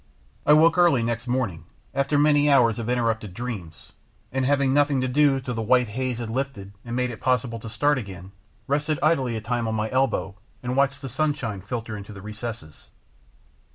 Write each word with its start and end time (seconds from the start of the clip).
I 0.47 0.53
woke 0.53 0.79
early 0.79 1.03
next 1.03 1.27
morning, 1.27 1.65
after 1.93 2.17
many 2.17 2.49
hours 2.49 2.79
of 2.79 2.89
interrupted 2.89 3.35
dreams, 3.35 3.91
and 4.31 4.47
having 4.47 4.73
nothing 4.73 4.99
to 5.01 5.07
do 5.07 5.39
till 5.39 5.53
the 5.53 5.61
white 5.61 5.89
haze 5.89 6.17
had 6.17 6.27
lifted 6.27 6.73
and 6.83 6.95
made 6.95 7.11
it 7.11 7.21
possible 7.21 7.59
to 7.59 7.69
start 7.69 7.99
again, 7.99 8.31
rested 8.65 8.97
idly 9.03 9.35
a 9.35 9.41
time 9.41 9.67
on 9.67 9.75
my 9.75 9.91
elbow 9.91 10.33
and 10.63 10.75
watched 10.75 11.03
the 11.03 11.07
sunshine 11.07 11.61
filter 11.61 11.95
into 11.95 12.13
the 12.13 12.21
recesses. 12.23 12.87